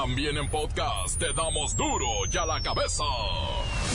[0.00, 3.02] También en podcast te damos duro y a la cabeza.
[3.02, 3.88] ¡Hoy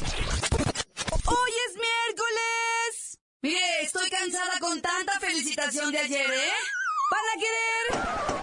[1.66, 3.20] es miércoles!
[3.42, 6.52] Mire, estoy cansada con tanta felicitación de ayer, ¿eh?
[7.10, 8.34] ¿Van a querer?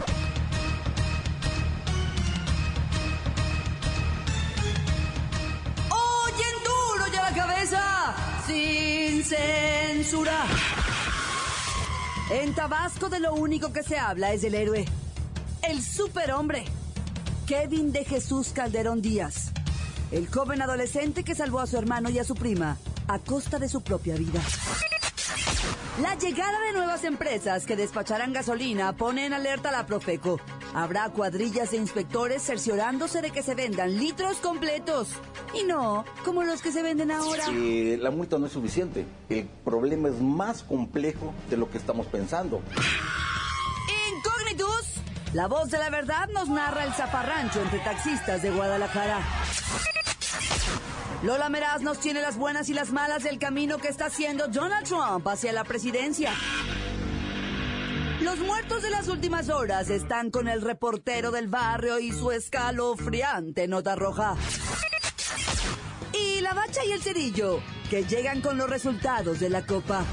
[8.46, 10.46] ¡Sin censura!
[12.30, 14.86] En Tabasco de lo único que se habla es del héroe.
[15.62, 16.64] El superhombre.
[17.50, 19.50] Kevin de Jesús Calderón Díaz.
[20.12, 22.76] El joven adolescente que salvó a su hermano y a su prima
[23.08, 24.40] a costa de su propia vida.
[26.00, 30.38] La llegada de nuevas empresas que despacharán gasolina pone en alerta a la Profeco.
[30.74, 35.08] Habrá cuadrillas de inspectores cerciorándose de que se vendan litros completos.
[35.52, 37.46] Y no como los que se venden ahora.
[37.50, 39.06] Eh, la multa no es suficiente.
[39.28, 42.62] El problema es más complejo de lo que estamos pensando.
[45.32, 49.20] La voz de la verdad nos narra el zafarrancho entre taxistas de Guadalajara.
[51.22, 54.86] Lola Meraz nos tiene las buenas y las malas del camino que está haciendo Donald
[54.88, 56.32] Trump hacia la presidencia.
[58.22, 63.68] Los muertos de las últimas horas están con el reportero del barrio y su escalofriante
[63.68, 64.34] nota roja.
[66.12, 70.04] Y la bacha y el cerillo, que llegan con los resultados de la copa.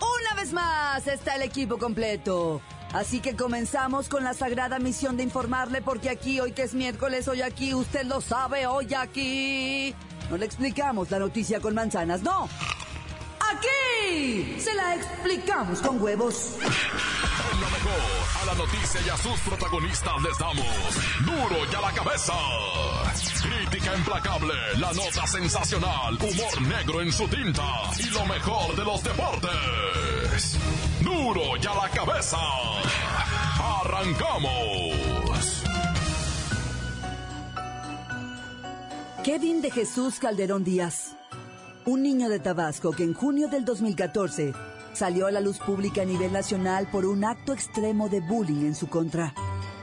[0.00, 2.62] Una vez más está el equipo completo.
[2.92, 7.26] Así que comenzamos con la sagrada misión de informarle porque aquí, hoy que es miércoles,
[7.26, 9.94] hoy aquí, usted lo sabe, hoy aquí.
[10.30, 12.48] No le explicamos la noticia con manzanas, no.
[13.40, 16.56] Aquí se la explicamos con huevos.
[16.60, 20.66] Lo mejor, a la noticia y a sus protagonistas les damos
[21.24, 22.34] duro y a la cabeza.
[23.42, 29.02] Crítica implacable, la nota sensacional, humor negro en su tinta y lo mejor de los
[29.02, 30.58] deportes.
[31.24, 32.36] Y a la cabeza.
[33.80, 35.62] Arrancamos.
[39.22, 41.14] Kevin de Jesús Calderón Díaz,
[41.86, 44.52] un niño de Tabasco que en junio del 2014
[44.94, 48.74] salió a la luz pública a nivel nacional por un acto extremo de bullying en
[48.74, 49.32] su contra.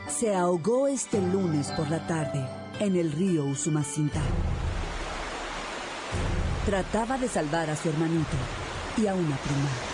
[0.09, 2.45] Se ahogó este lunes por la tarde
[2.81, 4.19] en el río Usumacinta.
[6.65, 8.35] Trataba de salvar a su hermanito
[8.97, 9.88] y a una prima.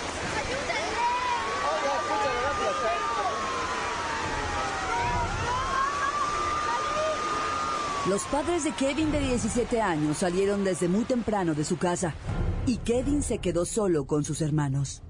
[8.08, 12.14] Los padres de Kevin de 17 años salieron desde muy temprano de su casa
[12.68, 15.02] y Kevin se quedó solo con sus hermanos.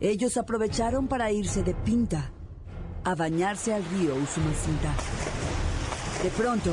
[0.00, 2.32] Ellos aprovecharon para irse de pinta
[3.04, 4.92] a bañarse al río Usumacinta.
[6.24, 6.72] De pronto,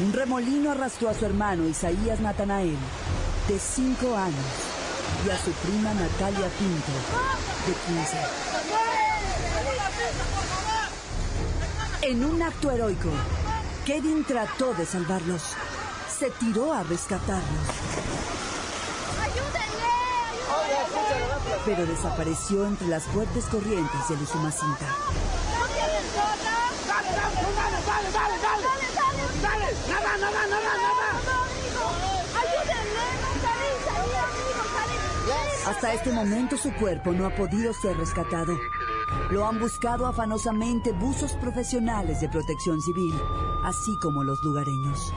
[0.00, 2.76] un remolino arrastró a su hermano Isaías Natanael,
[3.48, 4.44] de 5 años,
[5.26, 6.92] y a su prima Natalia Pinto,
[7.66, 7.72] de
[12.02, 12.12] 15.
[12.12, 13.08] En un acto heroico,
[13.84, 15.42] Kevin trató de salvarlos.
[16.08, 17.66] Se tiró a rescatarlos.
[21.64, 24.86] Pero desapareció entre las fuertes corrientes del Usumacinta.
[35.66, 38.56] Hasta este momento su cuerpo no ha podido ser rescatado.
[39.32, 43.14] Lo han buscado afanosamente buzos profesionales de protección civil,
[43.64, 45.10] así como los lugareños.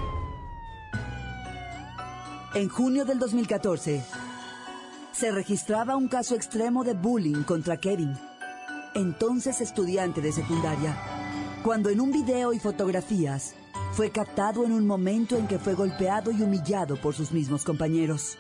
[2.54, 4.06] En junio del 2014,
[5.12, 8.18] se registraba un caso extremo de bullying contra Kevin,
[8.94, 10.98] entonces estudiante de secundaria,
[11.62, 13.54] cuando en un video y fotografías
[13.92, 18.38] fue captado en un momento en que fue golpeado y humillado por sus mismos compañeros.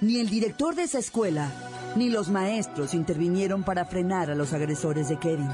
[0.00, 1.52] Ni el director de esa escuela,
[1.96, 5.50] ni los maestros intervinieron para frenar a los agresores de Kevin.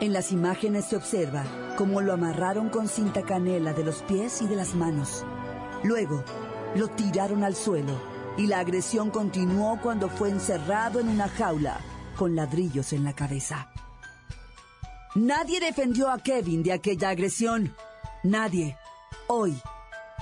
[0.00, 1.44] En las imágenes se observa
[1.76, 5.24] cómo lo amarraron con cinta canela de los pies y de las manos.
[5.84, 6.24] Luego,
[6.74, 8.00] lo tiraron al suelo
[8.36, 11.80] y la agresión continuó cuando fue encerrado en una jaula
[12.16, 13.70] con ladrillos en la cabeza.
[15.14, 17.74] Nadie defendió a Kevin de aquella agresión.
[18.22, 18.76] Nadie.
[19.26, 19.60] Hoy,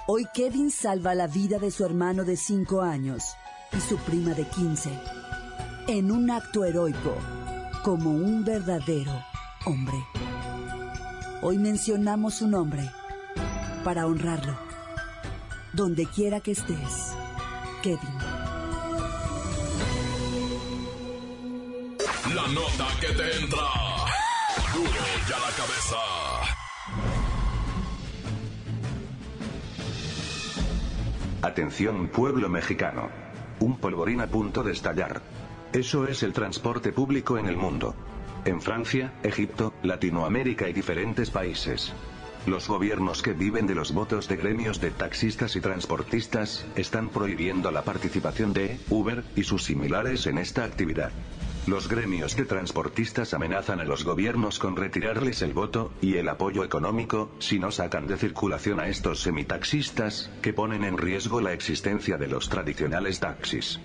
[0.07, 3.25] hoy Kevin salva la vida de su hermano de 5 años
[3.77, 5.18] y su prima de 15
[5.89, 7.17] en un acto heroico
[7.83, 9.25] como un verdadero
[9.65, 9.97] hombre.
[11.41, 12.91] Hoy mencionamos su nombre
[13.85, 14.55] para honrarlo.
[15.73, 17.15] Donde quiera que estés,
[17.83, 17.99] Kevin.
[22.35, 23.59] La nota que te entra.
[24.75, 24.91] Duro
[25.27, 25.97] y a la cabeza.
[31.41, 33.09] Atención pueblo mexicano.
[33.61, 35.23] Un polvorín a punto de estallar.
[35.73, 37.95] Eso es el transporte público en el mundo.
[38.45, 41.93] en Francia, Egipto, Latinoamérica y diferentes países.
[42.47, 47.71] Los gobiernos que viven de los votos de gremios de taxistas y transportistas, están prohibiendo
[47.71, 51.11] la participación de Uber y sus similares en esta actividad.
[51.67, 56.65] Los gremios de transportistas amenazan a los gobiernos con retirarles el voto y el apoyo
[56.65, 62.17] económico si no sacan de circulación a estos semitaxistas, que ponen en riesgo la existencia
[62.17, 63.79] de los tradicionales taxis.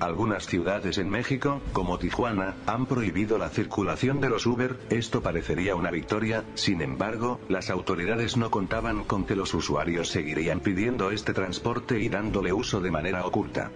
[0.00, 5.74] Algunas ciudades en México, como Tijuana, han prohibido la circulación de los Uber, esto parecería
[5.74, 11.32] una victoria, sin embargo, las autoridades no contaban con que los usuarios seguirían pidiendo este
[11.34, 13.72] transporte y dándole uso de manera oculta.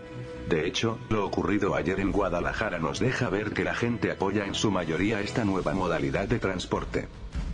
[0.48, 4.54] De hecho, lo ocurrido ayer en Guadalajara nos deja ver que la gente apoya en
[4.54, 7.08] su mayoría esta nueva modalidad de transporte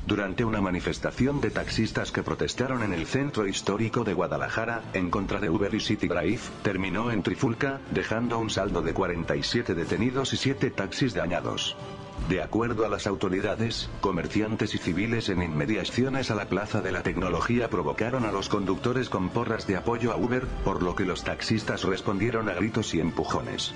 [0.09, 5.39] durante una manifestación de taxistas que protestaron en el centro histórico de Guadalajara, en contra
[5.39, 10.39] de Uber y City Drive, terminó en Trifulca, dejando un saldo de 47 detenidos y
[10.39, 11.77] 7 taxis dañados.
[12.31, 17.03] De acuerdo a las autoridades, comerciantes y civiles en inmediaciones a la Plaza de la
[17.03, 21.23] Tecnología provocaron a los conductores con porras de apoyo a Uber, por lo que los
[21.23, 23.75] taxistas respondieron a gritos y empujones.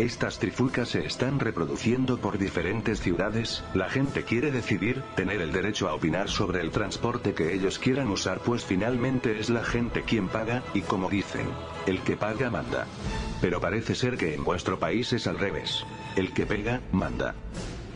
[0.00, 5.90] Estas trifulcas se están reproduciendo por diferentes ciudades, la gente quiere decidir, tener el derecho
[5.90, 10.28] a opinar sobre el transporte que ellos quieran usar pues finalmente es la gente quien
[10.28, 11.46] paga, y como dicen,
[11.86, 12.86] el que paga manda.
[13.42, 15.84] Pero parece ser que en vuestro país es al revés.
[16.16, 17.34] El que pega, manda.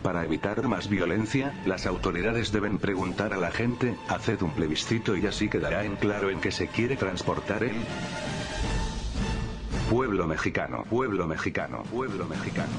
[0.03, 5.25] Para evitar más violencia, las autoridades deben preguntar a la gente, haced un plebiscito y
[5.25, 7.77] así quedará en claro en que se quiere transportar el
[9.89, 12.71] pueblo mexicano, pueblo mexicano, pueblo mexicano.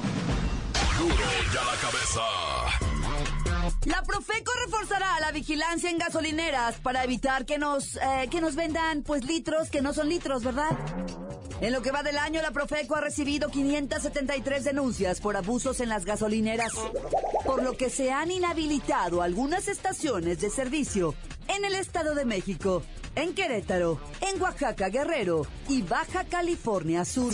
[0.99, 1.15] Duro
[1.53, 2.21] ya la cabeza.
[3.85, 9.03] La Profeco reforzará la vigilancia en gasolineras para evitar que nos, eh, que nos vendan
[9.03, 10.71] pues litros que no son litros, ¿verdad?
[11.61, 15.89] En lo que va del año, la Profeco ha recibido 573 denuncias por abusos en
[15.89, 16.73] las gasolineras,
[17.45, 21.15] por lo que se han inhabilitado algunas estaciones de servicio
[21.49, 22.83] en el Estado de México,
[23.17, 27.33] en Querétaro, en Oaxaca, Guerrero y Baja California Sur.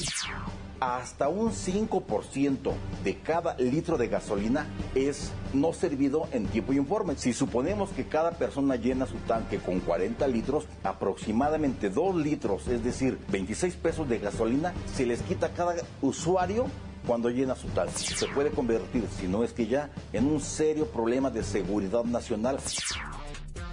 [0.81, 2.73] hasta un 5%
[3.05, 7.15] de cada litro de gasolina es no servido en tiempo y informe.
[7.17, 12.83] Si suponemos que cada persona llena su tanque con 40 litros, aproximadamente 2 litros, es
[12.83, 16.67] decir, 26 pesos de gasolina, se les quita a cada usuario
[17.07, 17.93] cuando llena su tanque.
[17.99, 22.59] Se puede convertir, si no es que ya, en un serio problema de seguridad nacional.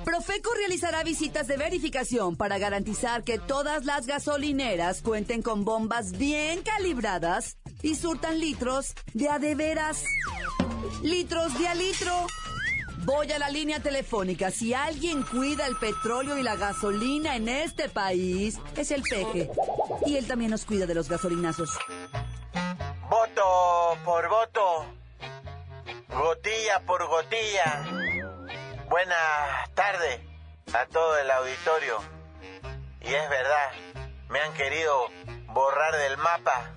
[0.04, 6.62] Profeco realizará visitas de verificación para garantizar que todas las gasolineras cuenten con bombas bien
[6.64, 10.04] calibradas y surtan litros de a de veras.
[11.04, 12.28] Litros de a litro.
[13.06, 14.52] Voy a la línea telefónica.
[14.52, 19.50] Si alguien cuida el petróleo y la gasolina en este país, es el peje.
[20.06, 21.70] Y él también nos cuida de los gasolinazos.
[23.10, 24.86] Voto por voto,
[26.10, 28.09] gotilla por gotilla.
[28.90, 30.20] Buenas tardes
[30.74, 32.02] a todo el auditorio.
[33.02, 33.72] Y es verdad,
[34.30, 35.12] me han querido
[35.46, 36.72] borrar del mapa.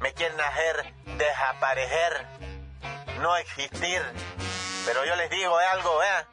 [0.00, 2.26] Me quieren hacer desaparecer,
[3.20, 4.02] no existir.
[4.86, 6.26] Pero yo les digo algo, ¿eh?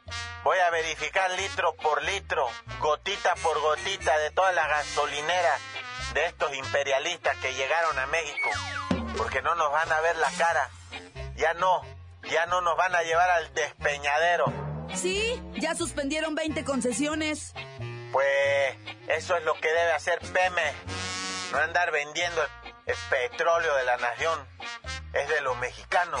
[0.44, 2.48] Voy a verificar litro por litro,
[2.80, 5.60] gotita por gotita de todas las gasolineras
[6.14, 8.48] de estos imperialistas que llegaron a México.
[9.18, 10.70] Porque no nos van a ver la cara.
[11.34, 11.82] Ya no,
[12.22, 14.71] ya no nos van a llevar al despeñadero.
[14.94, 17.54] Sí, ya suspendieron 20 concesiones.
[18.12, 18.76] Pues
[19.08, 20.74] eso es lo que debe hacer Pemex.
[21.52, 24.38] No andar vendiendo el, el petróleo de la nación.
[25.12, 26.20] Es de los mexicanos.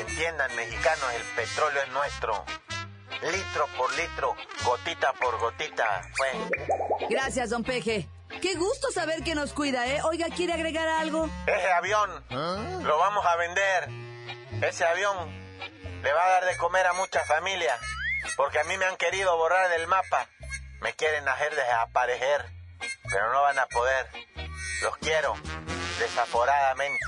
[0.00, 2.44] Entiendan, mexicanos, el petróleo es nuestro.
[3.22, 6.02] Litro por litro, gotita por gotita.
[6.16, 7.10] Pues.
[7.10, 8.08] Gracias, don Peje.
[8.40, 10.00] Qué gusto saber que nos cuida, ¿eh?
[10.04, 11.28] Oiga, ¿quiere agregar algo?
[11.46, 13.88] Ese avión lo vamos a vender.
[14.62, 15.28] Ese avión
[16.02, 17.80] le va a dar de comer a muchas familias.
[18.36, 20.28] Porque a mí me han querido borrar del mapa.
[20.80, 22.46] Me quieren hacer desaparecer.
[23.10, 24.06] Pero no van a poder.
[24.82, 25.34] Los quiero.
[25.98, 26.98] Desaforadamente.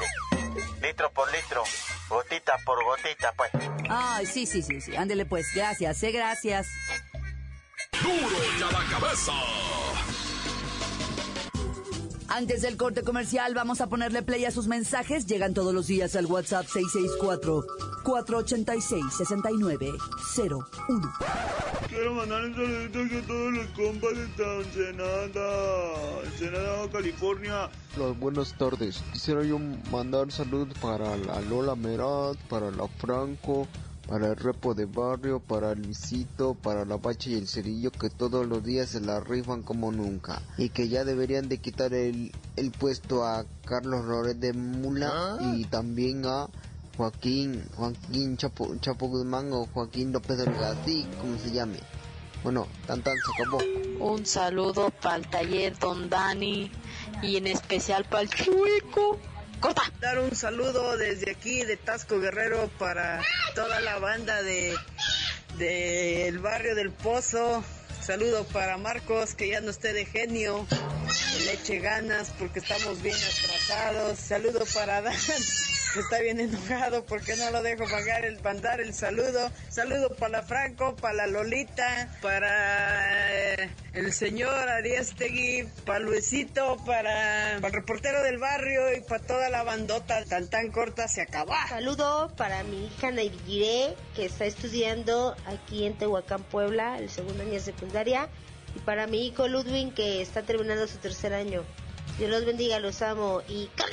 [0.83, 1.63] Litro por litro.
[2.09, 3.51] Gotita por gotita, pues.
[3.89, 4.97] Ay, sí, sí, sí, sí.
[4.97, 5.47] Ándele pues.
[5.55, 6.67] Gracias, eh, gracias.
[8.03, 9.33] Duro ya la cabeza.
[12.33, 15.27] Antes del corte comercial, vamos a ponerle play a sus mensajes.
[15.27, 16.65] Llegan todos los días al WhatsApp
[18.05, 20.69] 664-486-6901.
[21.89, 27.69] Quiero mandar un saludito aquí a todos los compas de Ensenada, Ensenada, California.
[27.97, 29.03] Hola, buenas tardes.
[29.13, 29.59] Quisiera yo
[29.91, 33.67] mandar saludos para la Lola Merat, para la Franco,
[34.11, 38.45] para el Repo de Barrio, para Luisito, para la Bacha y el Cerillo, que todos
[38.45, 40.43] los días se la rifan como nunca.
[40.59, 45.65] Y que ya deberían de quitar el, el puesto a Carlos Rores de Mula y
[45.67, 46.49] también a
[46.97, 51.79] Joaquín, Joaquín Chapo, Chapo Guzmán o Joaquín López Delgado, así como se llame.
[52.43, 53.59] Bueno, tan tan se acabó.
[54.01, 56.73] Un saludo para el taller Don Dani
[57.23, 59.19] y en especial para el Chueco.
[60.01, 63.21] Dar un saludo desde aquí de Tasco Guerrero para
[63.55, 64.75] toda la banda de
[65.59, 67.63] del barrio del Pozo.
[68.01, 70.67] Saludo para Marcos, que ya no esté de genio.
[71.45, 74.19] Le eche ganas porque estamos bien atrasados.
[74.19, 75.15] Saludo para Dan
[75.99, 79.51] está bien enojado porque no lo dejo pagar el mandar el saludo.
[79.69, 88.23] Saludo para Franco, para Lolita, para eh, el señor Ariastegui, para Luisito, para, el reportero
[88.23, 91.67] del barrio y para toda la bandota tan tan corta se acaba.
[91.69, 97.53] Saludo para mi hija Nairire, que está estudiando aquí en Tehuacán, Puebla, el segundo año
[97.53, 98.29] de secundaria.
[98.77, 101.65] Y para mi hijo Ludwig, que está terminando su tercer año.
[102.19, 103.43] Dios los bendiga, los amo.
[103.49, 103.89] Y tan.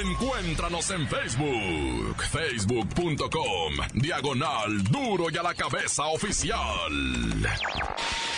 [0.00, 6.92] Encuéntranos en Facebook, facebook.com, diagonal duro y a la cabeza oficial.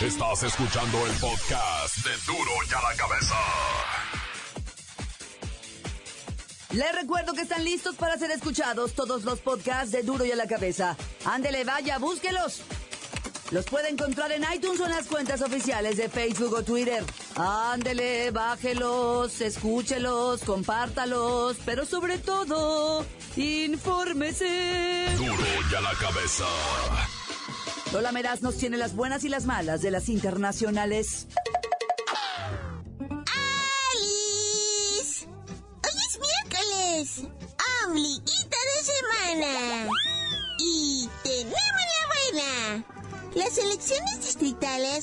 [0.01, 3.35] Estás escuchando el podcast de duro y a la cabeza.
[6.71, 10.35] Les recuerdo que están listos para ser escuchados todos los podcasts de Duro y a
[10.35, 10.97] la cabeza.
[11.23, 12.63] Ándele, vaya, búsquelos.
[13.51, 17.03] Los puede encontrar en iTunes o en las cuentas oficiales de Facebook o Twitter.
[17.35, 25.05] Ándele, bájelos, escúchelos, compártalos, pero sobre todo, infórmese.
[25.17, 25.33] Duro
[25.71, 26.45] y a la cabeza.
[27.93, 31.27] Lola Meraz nos tiene las buenas y las malas de las internacionales.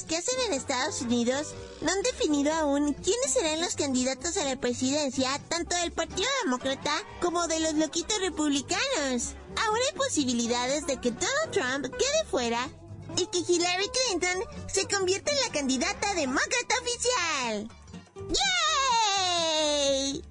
[0.08, 4.56] Que hacen en Estados Unidos no han definido aún quiénes serán los candidatos a la
[4.56, 6.90] presidencia tanto del Partido Demócrata
[7.20, 9.36] como de los loquitos republicanos.
[9.64, 12.68] Ahora hay posibilidades de que Donald Trump quede fuera
[13.16, 17.70] y que Hillary Clinton se convierta en la candidata demócrata oficial.
[19.78, 20.24] ¡Yay!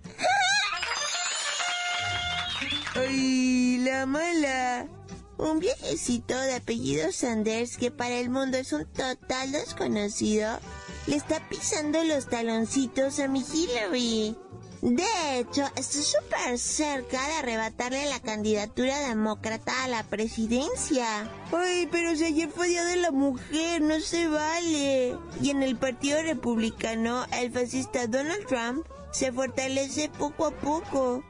[2.96, 5.01] ¡Ay, la mala!
[5.42, 10.60] Un viejecito de apellido Sanders, que para el mundo es un total desconocido,
[11.08, 14.38] le está pisando los taloncitos a mi Hillary.
[14.84, 21.32] De hecho, estoy súper cerca de arrebatarle la candidatura demócrata a la presidencia.
[21.52, 25.18] Ay, pero si ayer fue Día de la Mujer, no se vale.
[25.42, 31.24] Y en el Partido Republicano, el fascista Donald Trump se fortalece poco a poco.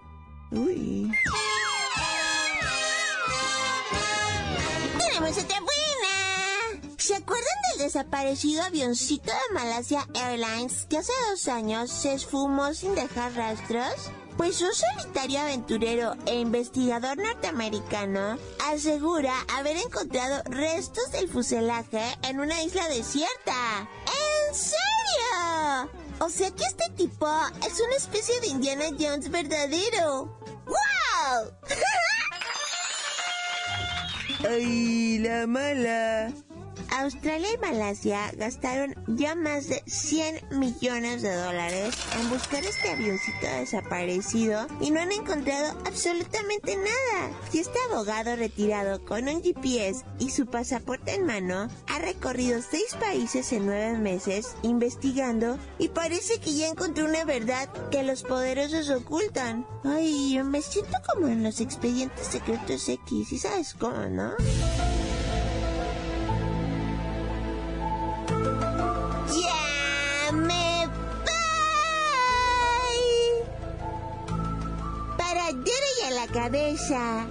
[0.51, 1.09] Uy.
[7.01, 12.93] ¿Se acuerdan del desaparecido avioncito de Malasia Airlines que hace dos años se esfumó sin
[12.93, 14.11] dejar rastros?
[14.37, 18.37] Pues un solitario aventurero e investigador norteamericano
[18.71, 23.89] asegura haber encontrado restos del fuselaje en una isla desierta.
[24.05, 25.89] ¿En serio?
[26.19, 27.27] O sea que este tipo
[27.65, 30.37] es una especie de Indiana Jones verdadero.
[30.67, 31.51] ¡Wow!
[34.47, 36.31] ¡Ay, la mala!
[36.91, 43.47] Australia y Malasia gastaron ya más de 100 millones de dólares en buscar este avioncito
[43.47, 47.31] desaparecido y no han encontrado absolutamente nada.
[47.53, 52.95] Y este abogado retirado con un GPS y su pasaporte en mano ha recorrido seis
[52.99, 58.89] países en nueve meses investigando y parece que ya encontró una verdad que los poderosos
[58.89, 59.65] ocultan.
[59.85, 64.33] Ay, me siento como en los expedientes secretos X, ¿y sabes cómo, no?
[76.51, 77.25] Cabeza.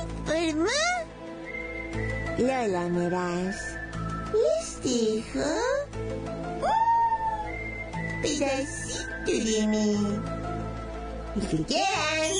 [0.00, 0.66] Informó
[2.38, 3.56] Lola Meraz.
[4.32, 5.40] ¿Les dijo?
[6.62, 9.96] Un pedacito de mí.
[11.36, 12.32] Y que quieran.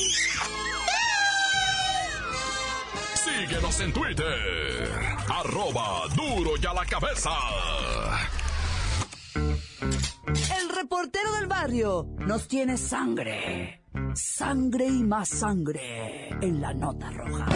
[3.14, 4.98] Síguenos en Twitter.
[5.28, 7.32] Arroba duro y a la cabeza.
[10.58, 13.85] El reportero del barrio nos tiene sangre.
[14.14, 17.46] Sangre y más sangre en la nota roja.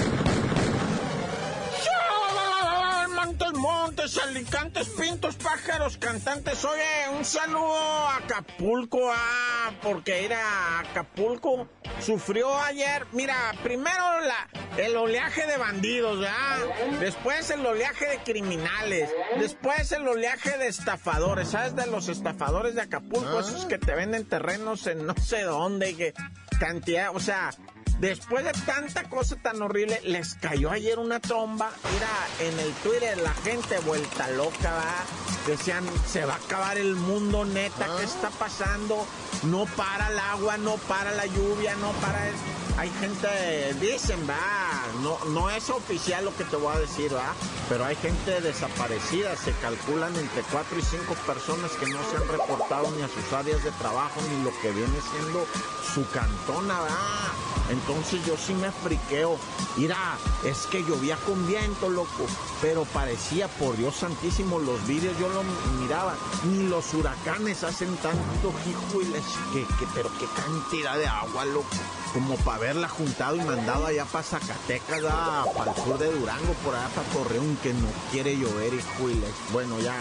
[3.30, 6.64] Montes, montes, alicantes, pintos, pájaros, cantantes.
[6.64, 11.68] Oye, un saludo a Acapulco, ah, porque ir a Acapulco
[12.00, 13.06] sufrió ayer.
[13.12, 16.58] Mira, primero la, el oleaje de bandidos, ¿verdad?
[16.99, 19.08] Después el oleaje de criminales.
[19.38, 21.50] Después el oleaje de estafadores.
[21.50, 23.38] ¿Sabes de los estafadores de Acapulco?
[23.38, 26.14] Esos que te venden terrenos en no sé dónde, que
[26.60, 27.50] cantidad, o sea,
[27.98, 31.70] después de tanta cosa tan horrible, les cayó ayer una tromba.
[31.92, 35.04] Mira, en el Twitter la gente vuelta loca, ¿va?
[35.46, 39.06] Decían, se va a acabar el mundo, neta, ¿qué está pasando?
[39.44, 42.40] No para el agua, no para la lluvia, no para esto.
[42.76, 44.69] Hay gente, dicen, va,
[45.02, 47.35] no, no es oficial lo que te voy a decir, va,
[47.69, 52.28] pero hay gente desaparecida, se calculan entre 4 y 5 personas que no se han
[52.28, 55.47] reportado ni a sus áreas de trabajo ni lo que viene siendo
[55.95, 57.33] su cantona, va.
[57.71, 59.38] Entonces yo sí me friqueo.
[59.76, 59.97] Mira,
[60.45, 62.26] es que llovía con viento, loco.
[62.61, 65.42] Pero parecía, por Dios santísimo, los vídeos yo lo
[65.80, 66.14] miraba.
[66.45, 69.23] Ni los huracanes hacen tanto jijuiles.
[69.52, 71.69] Que, que, pero qué cantidad de agua, loco.
[72.12, 76.75] Como para haberla juntado y mandado allá para Zacatecas, para el sur de Durango, por
[76.75, 79.30] allá para Torreón, que no quiere llover, hijuiles.
[79.52, 79.94] Bueno, ya.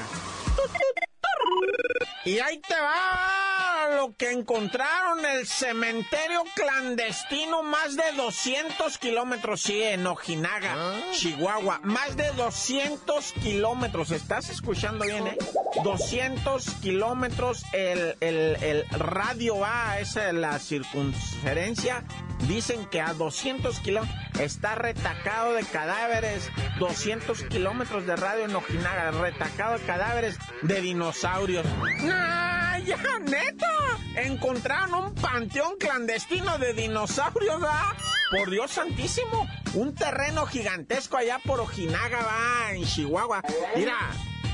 [2.25, 9.81] Y ahí te va lo que encontraron, el cementerio clandestino, más de 200 kilómetros, sí,
[9.81, 10.75] en Ojinaga,
[11.11, 15.38] Chihuahua, más de 200 kilómetros, ¿estás escuchando bien, eh?
[15.83, 22.03] 200 kilómetros, el, el, el radio va, esa es la circunferencia,
[22.47, 26.49] dicen que a 200 kilómetros está retacado de cadáveres,
[26.79, 31.65] 200 kilómetros de radio en Ojinaga, retacado de cadáveres de dinosaurios.
[32.11, 33.67] ¡Ah, ya, neta!
[34.15, 37.95] Encontraron un panteón clandestino de dinosaurios, ¿va?
[38.31, 43.41] Por Dios santísimo, un terreno gigantesco allá por Ojinaga, va, en Chihuahua.
[43.75, 43.97] Mira,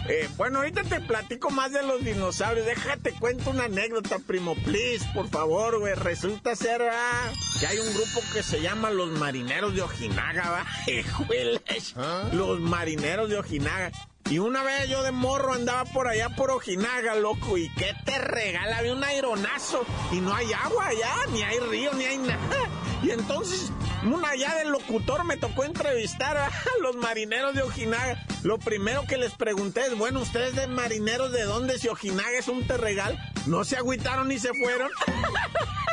[0.08, 2.66] eh, bueno, ahorita te platico más de los dinosaurios.
[2.66, 5.96] Déjate cuento una anécdota, primo, please, por favor, güey.
[5.96, 7.32] Resulta ser, ¿va?
[7.60, 10.66] que hay un grupo que se llama Los Marineros de Ojinaga, ¿va?
[10.92, 11.96] Hijueles,
[12.34, 13.92] Los Marineros de Ojinaga.
[14.28, 18.18] Y una vez yo de morro andaba por allá por Ojinaga, loco, y qué te
[18.18, 22.40] regala, había un aironazo, y no hay agua allá, ni hay río, ni hay nada.
[23.04, 23.72] Y entonces,
[24.04, 26.50] una allá del locutor me tocó entrevistar a
[26.82, 28.26] los marineros de Ojinaga.
[28.42, 31.78] Lo primero que les pregunté es, bueno, ¿ustedes de marineros de dónde?
[31.78, 34.90] Si Ojinaga es un terregal, no se agüitaron ni se fueron.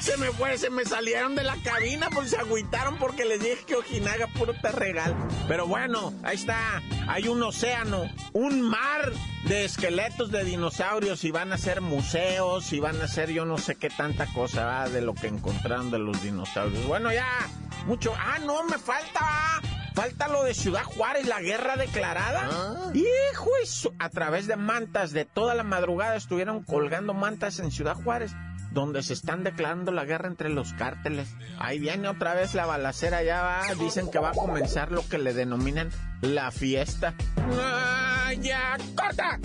[0.00, 3.64] se me fue, se me salieron de la cabina, pues se agüitaron porque les dije
[3.66, 5.16] que Ojinaga puro terregal.
[5.48, 9.12] Pero bueno, ahí está, hay un océano, un mar
[9.44, 13.56] de esqueletos de dinosaurios y van a ser museos y van a ser yo no
[13.56, 14.88] sé qué tanta cosa ¿va?
[14.88, 16.86] de lo que encontraron de los dinosaurios.
[16.86, 17.48] Bueno, ya,
[17.86, 18.12] mucho.
[18.16, 19.60] Ah, no, me falta.
[19.94, 22.92] Falta lo de Ciudad Juárez, la guerra declarada.
[22.94, 23.92] Hijo, eso.
[23.98, 28.32] A través de mantas de toda la madrugada estuvieron colgando mantas en Ciudad Juárez
[28.72, 31.28] donde se están declarando la guerra entre los cárteles.
[31.58, 35.18] Ahí viene otra vez la balacera, ya va, dicen que va a comenzar lo que
[35.18, 37.14] le denominan la fiesta.
[37.60, 39.38] ¡Ah, ya, corta!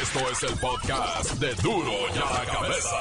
[0.00, 2.96] Esto es el podcast de Duro y a la cabeza.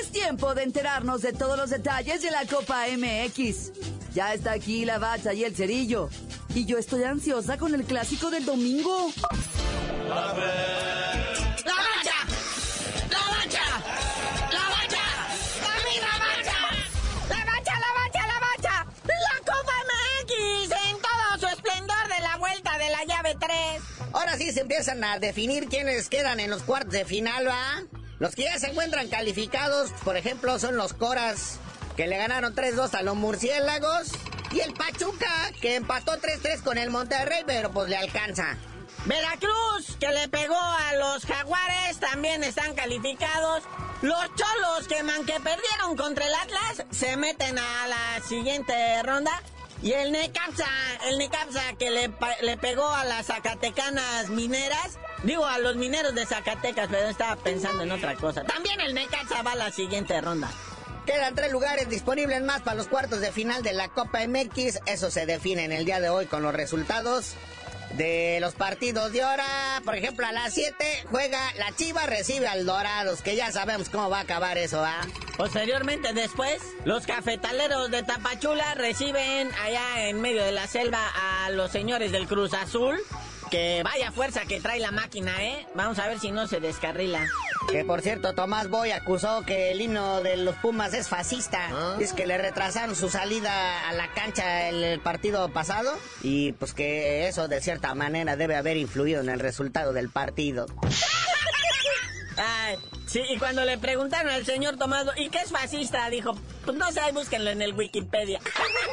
[0.00, 3.72] Es tiempo de enterarnos de todos los detalles de la Copa MX.
[4.14, 6.08] Ya está aquí la bacha y el cerillo.
[6.54, 9.10] Y yo estoy ansiosa con el clásico del domingo.
[24.12, 27.82] Ahora sí se empiezan a definir quiénes quedan en los cuartos de final, ¿va?
[28.18, 31.58] Los que ya se encuentran calificados, por ejemplo, son los Coras,
[31.96, 34.12] que le ganaron 3-2 a los Murciélagos.
[34.52, 38.56] Y el Pachuca, que empató 3-3 con el Monterrey, pero pues le alcanza.
[39.06, 43.62] Veracruz, que le pegó a los Jaguares, también están calificados.
[44.00, 49.42] Los Cholos, que man que perdieron contra el Atlas, se meten a la siguiente ronda.
[49.82, 50.66] Y el Necaxa,
[51.08, 54.98] el Necaxa que le, le pegó a las Zacatecanas mineras.
[55.22, 58.44] Digo, a los mineros de Zacatecas, pero estaba pensando en otra cosa.
[58.44, 60.50] También el Necaxa va a la siguiente ronda.
[61.04, 64.80] Quedan tres lugares disponibles más para los cuartos de final de la Copa MX.
[64.86, 67.34] Eso se define en el día de hoy con los resultados
[67.92, 69.82] de los partidos de hora.
[69.84, 74.10] Por ejemplo, a las 7 juega la Chiva, recibe al Dorados, que ya sabemos cómo
[74.10, 75.00] va a acabar eso, ¿ah?
[75.36, 81.00] Posteriormente, después, los cafetaleros de Tapachula reciben allá en medio de la selva
[81.44, 82.98] a los señores del Cruz Azul.
[83.50, 85.66] Que vaya fuerza que trae la máquina, ¿eh?
[85.74, 87.24] Vamos a ver si no se descarrila.
[87.70, 91.96] Que por cierto, Tomás Boy acusó que el himno de los Pumas es fascista.
[91.98, 95.92] Es que le retrasaron su salida a la cancha el, el partido pasado.
[96.22, 100.66] Y pues que eso de cierta manera debe haber influido en el resultado del partido.
[102.36, 106.08] Ay, sí, y cuando le preguntaron al señor Tomás, Boy, ¿y qué es fascista?
[106.10, 108.40] Dijo, pues no sé, búsquenlo en el Wikipedia.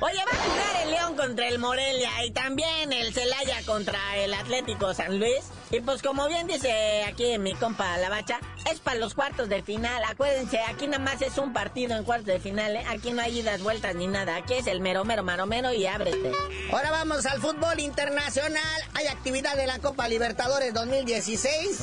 [0.00, 4.32] Oye, va a jugar el León contra el Morelia y también el Celaya contra el
[4.32, 5.40] Atlético San Luis.
[5.72, 8.38] Y pues como bien dice aquí mi compa La Bacha,
[8.70, 10.00] es para los cuartos de final.
[10.04, 12.84] Acuérdense, aquí nada más es un partido en cuartos de final, ¿eh?
[12.88, 14.36] Aquí no hay idas, vueltas ni nada.
[14.36, 16.30] Aquí es el mero, mero, maromero y ábrete.
[16.72, 18.82] Ahora vamos al fútbol internacional.
[18.94, 21.80] Hay actividad de la Copa Libertadores 2016.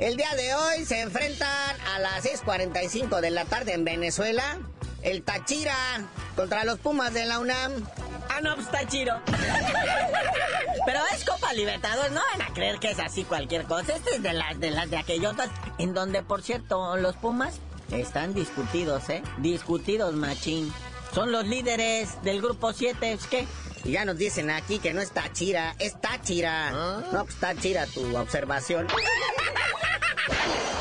[0.00, 4.58] El día de hoy se enfrentan a las 6.45 de la tarde en Venezuela.
[5.02, 5.76] El Tachira
[6.36, 7.72] contra los Pumas de la UNAM.
[8.28, 9.20] Ah, no, pues Tachiro.
[10.86, 13.94] Pero es Copa Libertadores, no van a creer que es así cualquier cosa.
[13.94, 17.60] Este es de las de las de aquellotas, en donde, por cierto, los Pumas
[17.90, 19.22] están discutidos, ¿eh?
[19.38, 20.72] Discutidos, machín.
[21.14, 23.46] Son los líderes del grupo 7, ¿qué?
[23.84, 26.70] Y ya nos dicen aquí que no es Tachira, es Táchira.
[26.70, 28.86] No, pues Táchira tu observación.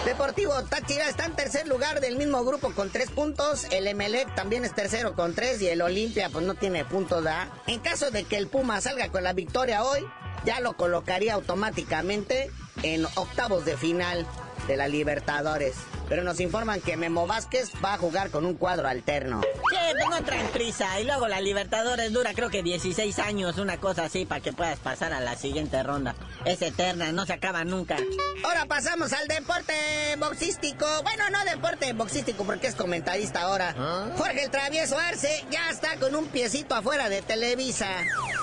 [0.06, 3.66] Deportivo Táchira está en tercer lugar del mismo grupo con tres puntos.
[3.72, 7.52] El Emelec también es tercero con tres y el Olimpia pues no tiene puntos, ¿da?
[7.68, 10.06] En caso de que el Puma salga con la victoria hoy,
[10.44, 12.50] ya lo colocaría automáticamente
[12.84, 14.26] en octavos de final
[14.68, 15.76] de la Libertadores.
[16.10, 19.42] Pero nos informan que Memo Vázquez va a jugar con un cuadro alterno.
[19.42, 21.00] Sí, pues no traen prisa.
[21.00, 24.80] Y luego la Libertadores dura creo que 16 años, una cosa así, para que puedas
[24.80, 26.16] pasar a la siguiente ronda.
[26.44, 27.96] Es eterna, no se acaba nunca.
[28.44, 29.74] Ahora pasamos al deporte
[30.18, 30.86] boxístico.
[31.04, 33.74] Bueno, no deporte boxístico porque es comentarista ahora.
[34.18, 37.88] Jorge el Travieso Arce ya está con un piecito afuera de Televisa.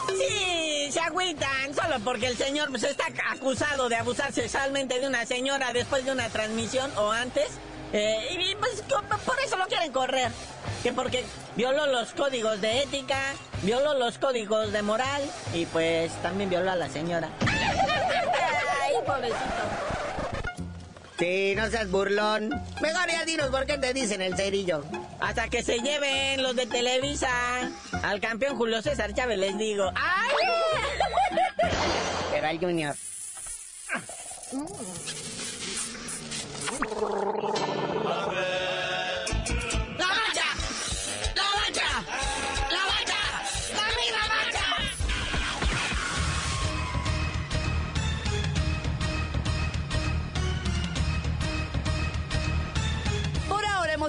[0.08, 5.26] Sí, se agüitan, solo porque el señor pues, está acusado de abusar sexualmente de una
[5.26, 7.48] señora después de una transmisión o antes.
[7.92, 8.82] Eh, y pues
[9.24, 10.30] por eso lo quieren correr.
[10.82, 11.24] Que porque
[11.56, 13.18] violó los códigos de ética,
[13.62, 15.22] violó los códigos de moral
[15.54, 17.30] y pues también violó a la señora.
[17.40, 19.77] Ay, pobrecito.
[21.18, 22.50] Sí, no seas burlón.
[22.80, 24.84] Mejor ya dinos por qué te dicen el cerillo.
[25.20, 27.28] Hasta que se lleven los de Televisa.
[28.04, 29.90] Al campeón Julio César Chávez les digo.
[29.96, 30.30] ¡Ay!
[32.30, 32.94] Pero al Junior.